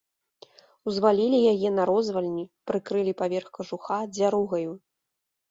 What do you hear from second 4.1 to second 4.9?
дзяругаю.